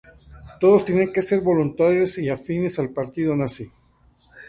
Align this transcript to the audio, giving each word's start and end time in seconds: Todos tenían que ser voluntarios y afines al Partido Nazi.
Todos 0.59 0.83
tenían 0.83 1.13
que 1.13 1.21
ser 1.21 1.41
voluntarios 1.41 2.17
y 2.17 2.27
afines 2.27 2.79
al 2.79 2.89
Partido 2.89 3.35
Nazi. 3.35 3.71